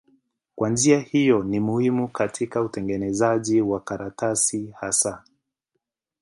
[0.55, 5.23] Kwa njia hiyo ni muhimu katika utengenezaji wa karatasi hasa.